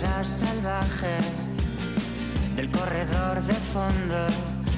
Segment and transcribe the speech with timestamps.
[0.00, 1.18] salvaje
[2.56, 4.26] del corredor de fondo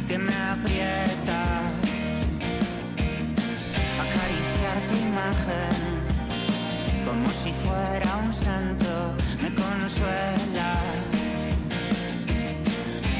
[0.09, 1.61] que me aprieta.
[4.05, 5.77] Acariciar tu imagen
[7.05, 10.71] como si fuera un santo me consuela.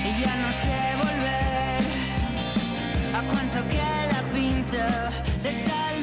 [0.09, 1.85] Y ya no sé volver
[3.15, 5.11] a cuánto queda pinta
[5.43, 5.95] de esta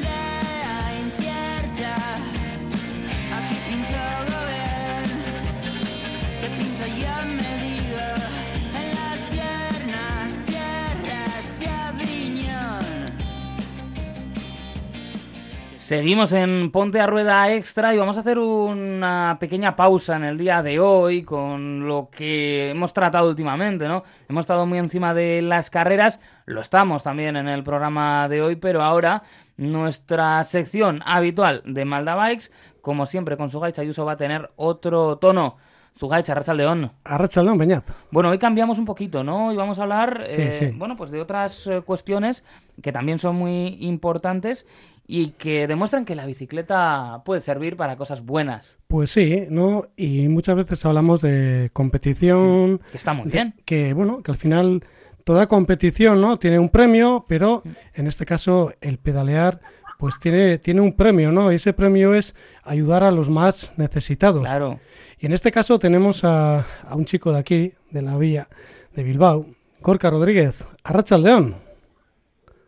[15.92, 20.38] Seguimos en Ponte a Rueda Extra y vamos a hacer una pequeña pausa en el
[20.38, 24.02] día de hoy con lo que hemos tratado últimamente, ¿no?
[24.26, 28.56] Hemos estado muy encima de las carreras, lo estamos también en el programa de hoy,
[28.56, 29.24] pero ahora
[29.58, 34.50] nuestra sección habitual de Malda Bikes, como siempre con su Gaicha Ayuso, va a tener
[34.56, 35.58] otro tono.
[35.94, 36.90] Su Gaicha, León.
[37.04, 37.84] Arrachaldeón, Beñat.
[38.10, 39.52] Bueno, hoy cambiamos un poquito, ¿no?
[39.52, 40.66] Y vamos a hablar, Sí, eh, sí.
[40.76, 42.42] bueno, pues de otras eh, cuestiones
[42.82, 44.66] que también son muy importantes
[45.06, 49.86] y que demuestran que la bicicleta puede servir para cosas buenas, Pues sí, ¿no?
[49.96, 53.54] Y muchas veces hablamos de competición, que está muy de- bien.
[53.64, 54.82] que bueno, que al final
[55.24, 56.38] toda competición, ¿no?
[56.38, 57.62] Tiene un premio, pero
[57.94, 59.60] en este caso el pedalear
[60.02, 61.52] pues tiene, tiene un premio, ¿no?
[61.52, 64.42] Y ese premio es ayudar a los más necesitados.
[64.42, 64.80] Claro.
[65.20, 68.48] Y en este caso tenemos a, a un chico de aquí, de la vía
[68.96, 69.46] de Bilbao,
[69.80, 71.54] Gorka Rodríguez, Arrachaldeón.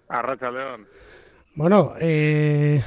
[0.07, 0.87] Arracha León.
[1.57, 2.85] Bueno, eh,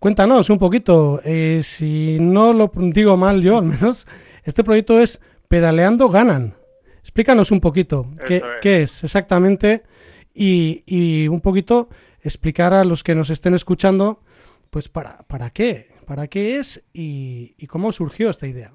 [0.00, 4.08] cuéntanos un poquito, eh, si no lo digo mal yo al menos,
[4.42, 6.56] este proyecto es Pedaleando Ganan.
[6.98, 8.42] Explícanos un poquito qué, es.
[8.60, 9.84] qué es exactamente
[10.34, 11.88] y, y un poquito
[12.22, 14.20] explicar a los que nos estén escuchando,
[14.70, 18.72] pues para, para qué, para qué es y, cómo surgió esta idea.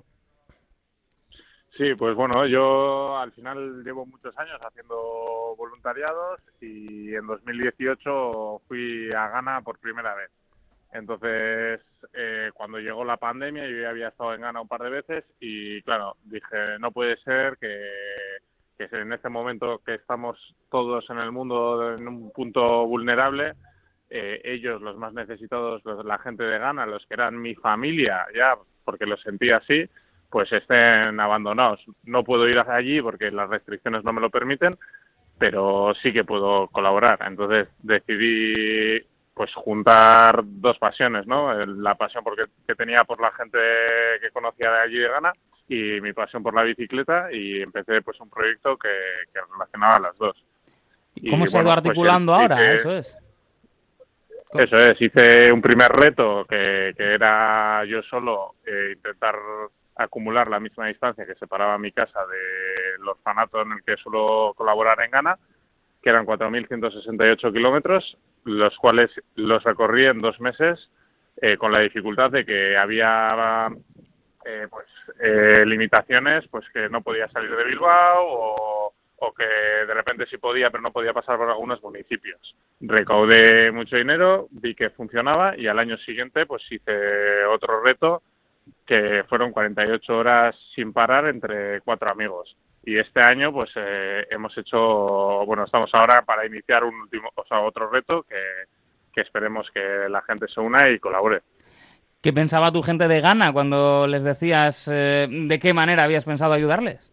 [1.78, 9.12] Sí, pues bueno, yo al final llevo muchos años haciendo voluntariados y en 2018 fui
[9.12, 10.32] a Ghana por primera vez.
[10.92, 11.82] Entonces,
[12.14, 15.26] eh, cuando llegó la pandemia, yo ya había estado en Ghana un par de veces
[15.40, 17.68] y claro, dije, no puede ser que,
[18.78, 20.38] que en este momento que estamos
[20.70, 23.54] todos en el mundo en un punto vulnerable,
[24.10, 28.26] eh, ellos, los más necesitados, los- la gente de Ghana, los que eran mi familia,
[28.36, 28.56] ya,
[28.86, 29.84] porque lo sentía así,
[30.30, 31.84] pues estén abandonados.
[32.04, 34.78] No puedo ir hacia allí porque las restricciones no me lo permiten,
[35.40, 37.20] pero sí que puedo colaborar.
[37.28, 39.02] Entonces decidí
[39.38, 41.54] pues juntar dos pasiones, ¿no?
[41.66, 43.58] La pasión porque, que tenía por la gente
[44.22, 45.32] que conocía de allí de Ghana
[45.70, 48.90] y mi pasión por la bicicleta y empecé pues un proyecto que,
[49.34, 50.36] que relacionaba las dos.
[51.16, 52.56] ¿Y cómo Y, se ha ido bueno, pues, articulando ahora?
[52.56, 53.18] hice- Eso es.
[54.54, 59.36] Eso es, hice un primer reto que, que era yo solo eh, intentar
[59.98, 65.02] acumular la misma distancia que separaba mi casa del orfanato en el que suelo colaborar
[65.02, 65.38] en Ghana,
[66.08, 70.80] que eran 4.168 kilómetros, los cuales los recorrí en dos meses
[71.42, 73.68] eh, con la dificultad de que había
[74.46, 74.88] eh, pues
[75.20, 80.38] eh, limitaciones, pues que no podía salir de Bilbao o, o que de repente sí
[80.38, 82.56] podía, pero no podía pasar por algunos municipios.
[82.80, 88.22] Recaudé mucho dinero, vi que funcionaba y al año siguiente pues hice otro reto
[88.86, 92.56] que fueron 48 horas sin parar entre cuatro amigos.
[92.88, 94.78] Y este año pues eh, hemos hecho,
[95.46, 98.38] bueno, estamos ahora para iniciar un último, o sea, otro reto que,
[99.12, 101.42] que esperemos que la gente se una y colabore.
[102.22, 106.54] ¿Qué pensaba tu gente de Ghana cuando les decías eh, de qué manera habías pensado
[106.54, 107.12] ayudarles?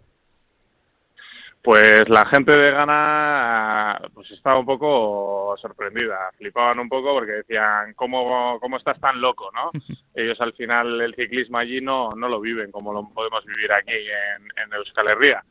[1.60, 7.94] Pues la gente de Ghana pues estaba un poco sorprendida, flipaban un poco porque decían,
[7.94, 9.50] ¿cómo, cómo estás tan loco?
[9.52, 9.72] ¿no?
[10.14, 13.90] Ellos al final el ciclismo allí no, no lo viven como lo podemos vivir aquí
[13.90, 15.42] en, en Euskal Herria.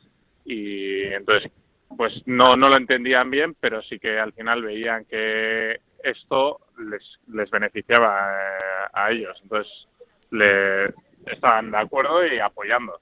[0.45, 1.51] Y entonces,
[1.95, 6.59] pues no, no lo entendían bien, pero sí que al final veían que esto
[6.89, 7.01] les,
[7.33, 9.37] les beneficiaba eh, a ellos.
[9.43, 9.71] Entonces,
[10.31, 10.87] le,
[11.31, 12.99] estaban de acuerdo y apoyando.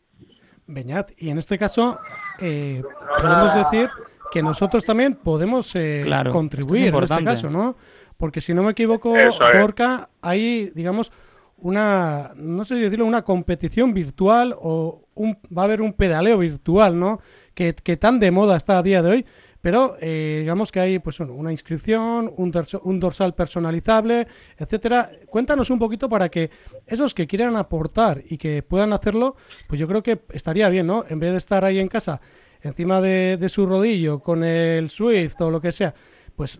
[0.68, 2.00] Beñat, y en este caso
[2.40, 2.82] eh,
[3.22, 3.90] podemos decir
[4.32, 7.76] que nosotros también podemos eh, Claro, contribuir es en este caso, ¿no?
[8.18, 9.14] Porque si no me equivoco.
[9.54, 11.12] Gorka, hay, digamos,
[11.58, 16.38] una, no sé si decirlo, una competición virtual o un, va a haber un pedaleo
[16.38, 17.20] virtual, ¿no?
[17.54, 19.26] Que, tan de moda está a día de hoy,
[19.62, 22.52] pero eh, digamos que hay pues una inscripción, un,
[22.84, 24.28] un dorsal personalizable,
[24.58, 25.12] etcétera.
[25.28, 26.50] Cuéntanos un poquito para que
[26.88, 29.36] esos que quieran aportar y que puedan hacerlo,
[29.68, 31.06] pues yo creo que estaría bien, ¿no?
[31.08, 32.22] En vez de estar ahí en casa
[32.62, 35.94] encima de, de su rodillo con el Swift o lo que sea,
[36.36, 36.60] pues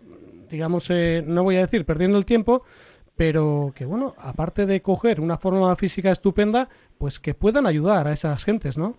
[0.52, 2.62] digamos, eh, no voy a decir perdiendo el tiempo,
[3.16, 6.68] pero que bueno, aparte de coger una forma física estupenda,
[6.98, 8.96] pues que puedan ayudar a esas gentes, ¿no?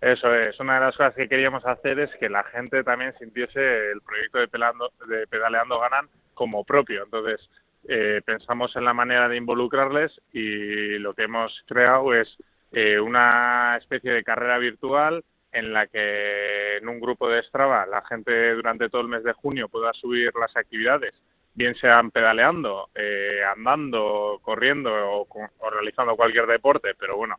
[0.00, 3.90] Eso es, una de las cosas que queríamos hacer es que la gente también sintiese
[3.90, 7.04] el proyecto de, Pedaleando Ganan como propio.
[7.04, 7.40] Entonces,
[7.86, 12.28] eh, pensamos en la manera de involucrarles y lo que hemos creado es
[12.72, 18.02] eh, una especie de carrera virtual en la que en un grupo de Strava la
[18.02, 21.12] gente durante todo el mes de junio pueda subir las actividades,
[21.54, 27.36] bien sean pedaleando, eh, andando, corriendo o realizando cualquier deporte, pero bueno,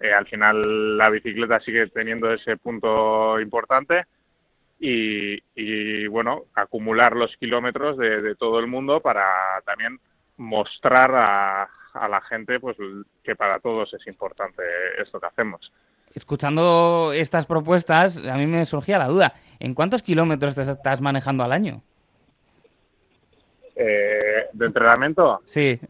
[0.00, 4.04] eh, al final la bicicleta sigue teniendo ese punto importante
[4.86, 9.24] y, bueno, acumular los kilómetros de, todo el mundo para
[9.64, 9.98] también
[10.36, 11.68] mostrar a,
[12.08, 12.76] la gente pues
[13.22, 14.62] que para todos es importante
[15.00, 15.72] esto que hacemos.
[16.12, 21.44] Escuchando estas propuestas, a mí me surgía la duda, ¿en cuántos kilómetros te estás manejando
[21.44, 21.82] al año?
[23.76, 25.40] Eh, ¿De entrenamiento?
[25.46, 25.80] Sí.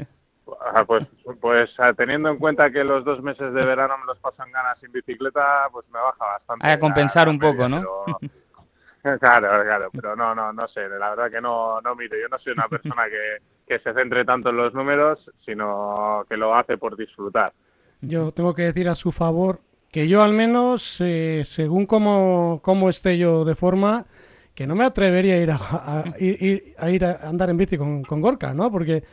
[0.60, 1.06] Ah, pues,
[1.40, 4.78] pues ah, teniendo en cuenta que los dos meses de verano me los pasan ganas
[4.78, 6.66] sin bicicleta, pues me baja bastante.
[6.66, 7.82] a compensar un poco, ¿no?
[9.20, 12.16] claro, claro, pero no, no, no sé, la verdad que no, no miro.
[12.20, 16.36] Yo no soy una persona que, que se centre tanto en los números, sino que
[16.36, 17.52] lo hace por disfrutar.
[18.00, 19.60] Yo tengo que decir a su favor
[19.90, 24.06] que yo al menos, eh, según cómo, cómo esté yo de forma,
[24.54, 28.02] que no me atrevería a ir a, ir, a, ir a andar en bici con,
[28.02, 28.70] con Gorka, ¿no?
[28.70, 29.04] Porque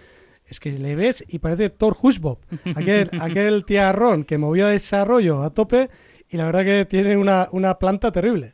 [0.51, 2.39] es que le ves y parece Thor Hushbob,
[2.75, 5.89] aquel, aquel tiarrón que movía desarrollo a tope
[6.29, 8.53] y la verdad que tiene una, una planta terrible.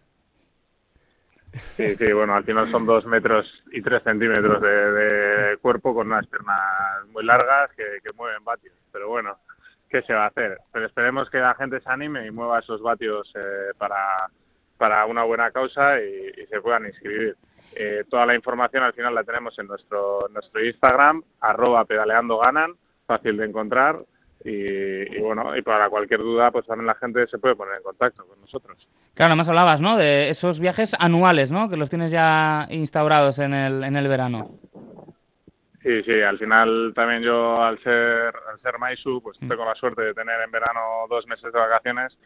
[1.76, 6.28] Sí, sí, bueno, al final son dos metros y tres centímetros de, cuerpo con unas
[6.28, 6.60] piernas
[7.12, 8.76] muy largas que, mueven vatios.
[8.92, 9.40] Pero bueno,
[9.90, 10.60] ¿qué se va a hacer?
[10.72, 14.30] Pero esperemos que la gente se anime y mueva esos vatios eh, para,
[14.78, 17.36] para una buena causa y se puedan inscribir.
[17.80, 22.74] Eh, toda la información al final la tenemos en nuestro, nuestro Instagram, arroba pedaleando ganan,
[23.06, 24.00] fácil de encontrar.
[24.44, 28.26] Y, bueno, y para cualquier duda, pues también la gente se puede poner en contacto
[28.26, 28.88] con nosotros.
[29.14, 29.96] Claro, más hablabas, ¿no?
[29.96, 31.70] De esos viajes anuales, ¿no?
[31.70, 34.50] Que los tienes ya instaurados en el, en el verano.
[35.84, 39.50] Sí, sí, al final también yo al ser, al ser Maisu, pues mm.
[39.50, 42.18] tengo la suerte de tener en verano dos meses de vacaciones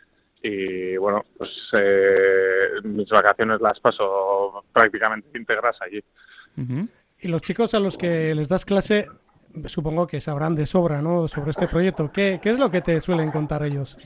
[0.42, 6.04] y bueno, pues eh, mis vacaciones las paso prácticamente íntegras allí.
[7.20, 9.06] Y los chicos a los que les das clase,
[9.66, 11.28] supongo que sabrán de sobra, ¿no?
[11.28, 12.12] Sobre este proyecto.
[12.12, 13.98] ¿Qué, qué es lo que te suelen contar ellos?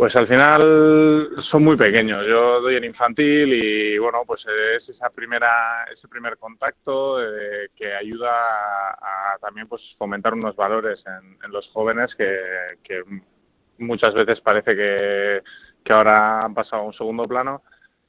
[0.00, 2.24] Pues al final son muy pequeños.
[2.26, 4.40] Yo doy en infantil y bueno, pues
[4.78, 11.04] es esa primera, ese primer contacto eh, que ayuda a, también pues fomentar unos valores
[11.06, 12.34] en, en los jóvenes que,
[12.82, 13.02] que
[13.80, 15.42] muchas veces parece que,
[15.92, 17.62] ahora han pasado a un segundo plano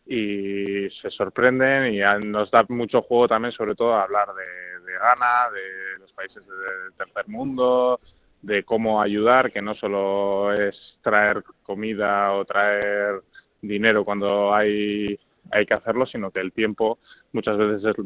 [0.05, 5.49] y se sorprenden y nos da mucho juego también sobre todo hablar de, de Ghana,
[5.51, 7.99] de los países del tercer mundo,
[8.41, 13.21] de cómo ayudar, que no solo es traer comida o traer
[13.61, 15.19] dinero cuando hay,
[15.51, 16.99] hay que hacerlo, sino que el tiempo
[17.33, 18.05] muchas veces es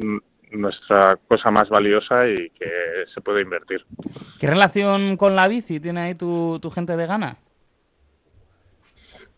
[0.51, 3.85] nuestra cosa más valiosa y que se puede invertir.
[4.39, 7.37] ¿Qué relación con la bici tiene ahí tu, tu gente de Ghana?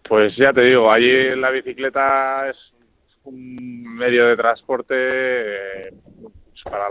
[0.07, 2.55] Pues ya te digo, allí la bicicleta es
[3.25, 5.93] un medio de transporte eh,
[6.63, 6.87] para,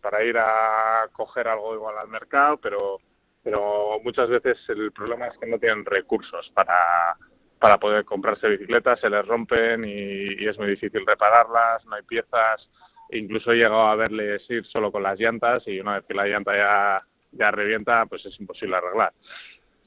[0.00, 3.00] para ir a coger algo igual al mercado, pero,
[3.42, 7.16] pero muchas veces el problema es que no tienen recursos para,
[7.58, 12.70] para poder comprarse bicicletas, se les rompen y, es muy difícil repararlas, no hay piezas,
[13.10, 16.26] incluso he llegado a verles ir solo con las llantas y una vez que la
[16.26, 17.02] llanta ya,
[17.32, 19.12] ya revienta, pues es imposible arreglar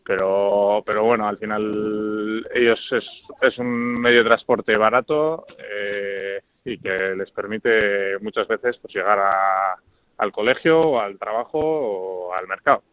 [0.05, 3.05] pero pero bueno al final ellos es,
[3.41, 9.19] es un medio de transporte barato eh, y que les permite muchas veces pues llegar
[9.19, 9.75] a,
[10.17, 12.83] al colegio o al trabajo o al mercado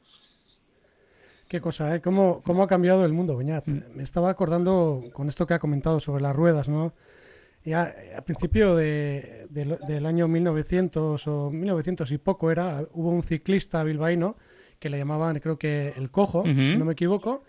[1.48, 2.02] Qué cosa, ¿eh?
[2.02, 3.66] ¿Cómo, cómo ha cambiado el mundo, Beñat?
[3.66, 6.92] Me estaba acordando con esto que ha comentado sobre las ruedas, ¿no?
[7.64, 13.82] Ya a principio de, del año 1900 o 1900 y poco era, hubo un ciclista
[13.82, 14.36] bilbaíno
[14.78, 17.42] que le llamaban, creo que el cojo, si no me equivoco.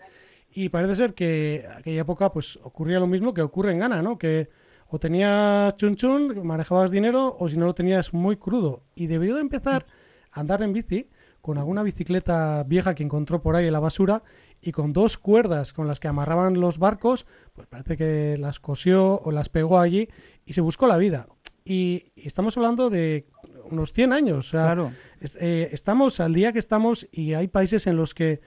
[0.52, 4.18] Y parece ser que aquella época pues ocurría lo mismo que ocurre en Ghana, ¿no?
[4.18, 4.48] Que
[4.88, 8.82] o tenías chun chun, manejabas dinero, o si no lo tenías muy crudo.
[8.96, 9.86] Y debió de empezar
[10.32, 11.08] a andar en bici
[11.40, 14.22] con alguna bicicleta vieja que encontró por ahí en la basura
[14.60, 19.20] y con dos cuerdas con las que amarraban los barcos, pues parece que las cosió
[19.20, 20.08] o las pegó allí
[20.44, 21.28] y se buscó la vida.
[21.64, 23.26] Y, estamos hablando de
[23.70, 24.38] unos 100 años.
[24.48, 24.92] O sea, claro.
[25.40, 28.40] Eh, estamos al día que estamos y hay países en los que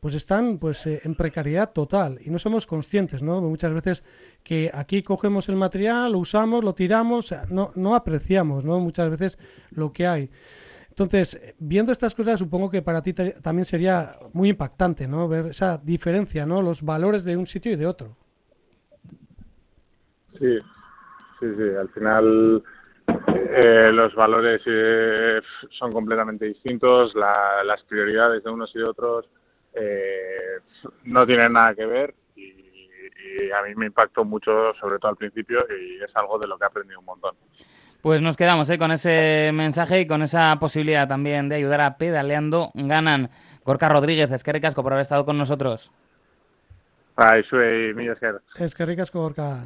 [0.00, 3.40] pues están pues eh, en precariedad total y no somos conscientes, ¿no?
[3.40, 4.04] Muchas veces
[4.42, 8.78] que aquí cogemos el material, lo usamos, lo tiramos, no, no apreciamos, ¿no?
[8.78, 9.38] Muchas veces
[9.70, 10.30] lo que hay.
[10.90, 15.28] Entonces, viendo estas cosas, supongo que para ti te- también sería muy impactante, ¿no?
[15.28, 16.62] Ver esa diferencia, ¿no?
[16.62, 18.16] Los valores de un sitio y de otro.
[20.38, 20.58] Sí,
[21.40, 21.62] sí, sí.
[21.78, 22.62] Al final
[23.08, 25.40] eh, los valores eh,
[25.78, 29.26] son completamente distintos, la- las prioridades de unos y de otros
[29.74, 30.58] eh,
[31.04, 35.16] no tienen nada que ver y, y a mí me impactó mucho, sobre todo al
[35.16, 37.34] principio, y es algo de lo que he aprendido un montón.
[38.02, 38.78] Pues nos quedamos ¿eh?
[38.78, 43.30] con ese mensaje y con esa posibilidad también de ayudar a Pedaleando Ganan.
[43.64, 45.90] Gorka Rodríguez, es que ricasco por haber estado con nosotros.
[47.16, 48.36] Ay, soy mi esker.
[48.60, 49.64] Es que ricas Gorka.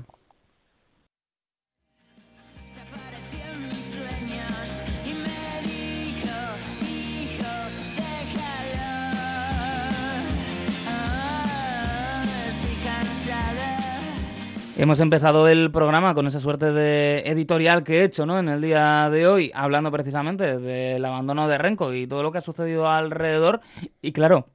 [14.80, 18.38] Hemos empezado el programa con esa suerte de editorial que he hecho ¿no?
[18.38, 22.38] en el día de hoy, hablando precisamente del abandono de Renko y todo lo que
[22.38, 23.60] ha sucedido alrededor.
[24.00, 24.48] Y claro,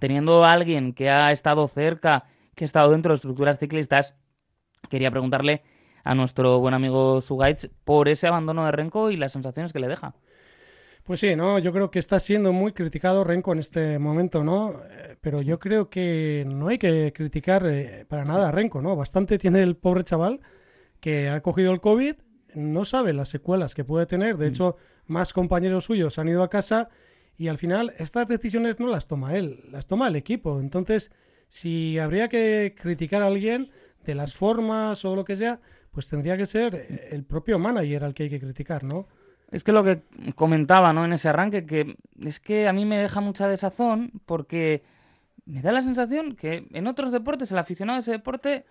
[0.00, 4.14] teniendo a alguien que ha estado cerca, que ha estado dentro de estructuras ciclistas,
[4.88, 5.62] quería preguntarle
[6.02, 9.88] a nuestro buen amigo Zugaitz por ese abandono de Renko y las sensaciones que le
[9.88, 10.14] deja.
[11.04, 14.80] Pues sí, no, yo creo que está siendo muy criticado Renko en este momento, ¿no?
[14.88, 18.94] Eh, Pero yo creo que no hay que criticar eh, para nada a Renko, ¿no?
[18.94, 20.40] Bastante tiene el pobre chaval
[21.00, 22.14] que ha cogido el COVID,
[22.54, 26.50] no sabe las secuelas que puede tener, de hecho, más compañeros suyos han ido a
[26.50, 26.88] casa
[27.36, 30.60] y al final estas decisiones no las toma él, las toma el equipo.
[30.60, 31.10] Entonces,
[31.48, 33.70] si habría que criticar a alguien
[34.04, 38.04] de las formas o lo que sea, pues tendría que ser eh, el propio manager
[38.04, 39.08] al que hay que criticar, ¿no?
[39.52, 40.02] Es que lo que
[40.34, 41.04] comentaba, ¿no?
[41.04, 44.82] En ese arranque, que es que a mí me deja mucha desazón porque
[45.44, 48.64] me da la sensación que en otros deportes el aficionado de ese deporte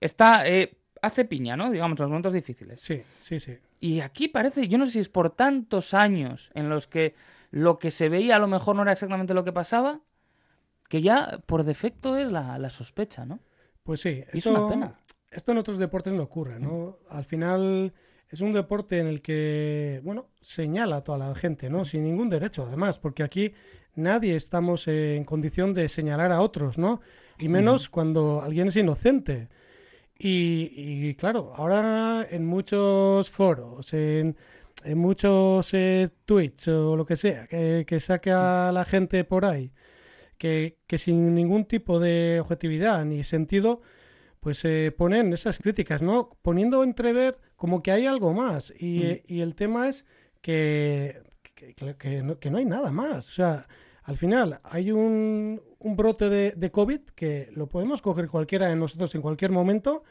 [0.00, 1.70] está eh, hace piña, ¿no?
[1.70, 2.80] Digamos, en los momentos difíciles.
[2.80, 3.56] Sí, sí, sí.
[3.80, 7.14] Y aquí parece, yo no sé si es por tantos años en los que
[7.50, 10.00] lo que se veía a lo mejor no era exactamente lo que pasaba,
[10.88, 13.38] que ya por defecto es la, la sospecha, ¿no?
[13.84, 14.98] Pues sí, Y es esto, una pena.
[15.30, 16.98] esto en otros deportes no ocurre, ¿no?
[17.10, 17.92] Al final
[18.34, 21.84] es un deporte en el que, bueno, señala a toda la gente, ¿no?
[21.84, 23.54] Sin ningún derecho, además, porque aquí
[23.94, 27.00] nadie estamos en condición de señalar a otros, ¿no?
[27.38, 29.48] Y menos cuando alguien es inocente.
[30.18, 34.36] Y, y, claro, ahora en muchos foros, en,
[34.84, 39.70] en muchos eh, tweets o lo que sea, que, que saca la gente por ahí,
[40.38, 43.80] que, que sin ningún tipo de objetividad ni sentido,
[44.44, 46.36] pues eh, ponen esas críticas, ¿no?
[46.42, 48.74] Poniendo entrever como que hay algo más.
[48.78, 50.04] Y, eh, y el tema es
[50.42, 51.22] que,
[51.54, 53.30] que, no, que no hay nada más.
[53.30, 53.66] O sea,
[54.02, 58.76] al final hay un, un brote de, de COVID que lo podemos coger cualquiera de
[58.76, 60.04] nosotros en cualquier momento.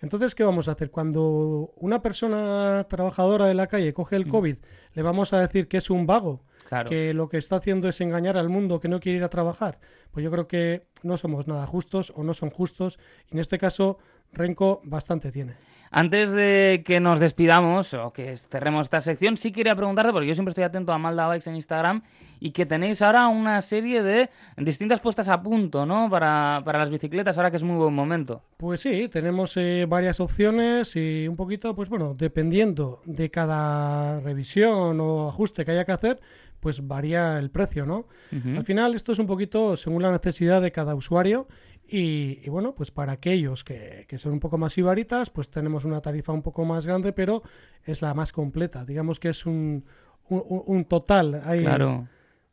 [0.00, 0.90] Entonces, ¿qué vamos a hacer?
[0.90, 4.56] Cuando una persona trabajadora de la calle coge el COVID,
[4.94, 6.42] ¿le vamos a decir que es un vago?
[6.88, 9.78] Que lo que está haciendo es engañar al mundo que no quiere ir a trabajar.
[10.10, 12.98] Pues yo creo que no somos nada justos o no son justos.
[13.30, 13.98] Y en este caso,
[14.32, 15.54] Renko bastante tiene.
[15.90, 20.34] Antes de que nos despidamos o que cerremos esta sección, sí quería preguntarte, porque yo
[20.34, 22.02] siempre estoy atento a Malda Bikes en Instagram,
[22.40, 26.10] y que tenéis ahora una serie de distintas puestas a punto, ¿no?
[26.10, 28.42] Para, para las bicicletas, ahora que es muy buen momento.
[28.56, 35.00] Pues sí, tenemos eh, varias opciones y un poquito, pues bueno, dependiendo de cada revisión
[35.00, 36.20] o ajuste que haya que hacer,
[36.60, 38.06] pues varía el precio, ¿no?
[38.32, 41.46] Al final esto es un poquito según la necesidad de cada usuario
[41.88, 45.84] y, y bueno, pues para aquellos que, que son un poco más ibaritas, pues tenemos
[45.84, 47.42] una tarifa un poco más grande, pero
[47.84, 48.84] es la más completa.
[48.84, 49.84] Digamos que es un,
[50.28, 51.40] un, un- total.
[51.44, 52.08] Ahí, Claro.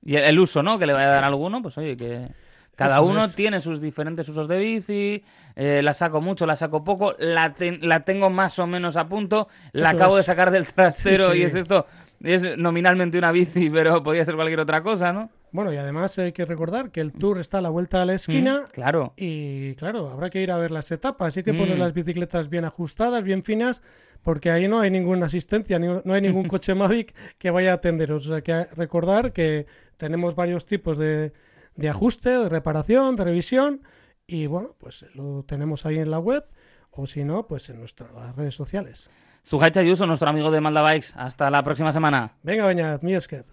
[0.06, 0.78] Y el, uso, ¿no?
[0.78, 2.28] Que le vaya a dar a alguno, pues oye, que
[2.76, 3.36] cada Eso uno es.
[3.36, 5.24] tiene sus diferentes usos de bici,
[5.56, 9.08] eh, la saco mucho, la saco poco, la, ten- la tengo más o menos a
[9.08, 11.86] punto, la Eso acabo de sacar del trasero Sí, y es esto,
[12.22, 15.30] es nominalmente una bici, pero podría ser cualquier otra cosa, ¿no?
[15.54, 18.14] Bueno, y además hay que recordar que el tour está a la vuelta de la
[18.16, 18.62] esquina.
[18.68, 19.14] Mm, claro.
[19.16, 21.38] Y claro, habrá que ir a ver las etapas.
[21.38, 21.80] Hay que poner Mm.
[21.80, 23.84] las bicicletas bien ajustadas, bien finas,
[24.24, 28.26] porque ahí no hay ninguna asistencia, no hay ningún coche Mavic que vaya a atenderos.
[28.26, 29.68] O sea, que recordar que
[29.98, 31.34] tenemos varios tipos de,
[31.76, 33.84] de ajuste, de reparación, de revisión.
[34.26, 36.46] Y bueno, pues lo tenemos ahí en la web,
[36.90, 39.08] o si no, pues en nuestras redes sociales.
[39.44, 41.10] Sujaicha Ayuso, nuestro amigo de Malda Bikes.
[41.16, 42.38] Hasta la próxima semana.
[42.42, 43.46] Venga, Beñat, mi esker.